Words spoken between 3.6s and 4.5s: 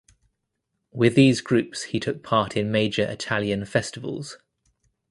festivals.